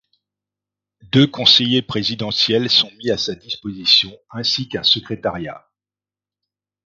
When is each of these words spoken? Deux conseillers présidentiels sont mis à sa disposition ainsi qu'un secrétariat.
Deux 1.11 1.27
conseillers 1.27 1.83
présidentiels 1.83 2.71
sont 2.71 2.89
mis 2.97 3.11
à 3.11 3.19
sa 3.19 3.35
disposition 3.35 4.09
ainsi 4.31 4.67
qu'un 4.67 4.81
secrétariat. 4.81 5.69